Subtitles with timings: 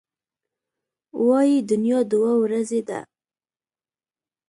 [1.27, 2.99] وايي دنیا دوه ورځې ده.